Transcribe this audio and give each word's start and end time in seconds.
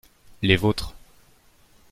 Les 0.41 0.55
vôtres. 0.57 0.95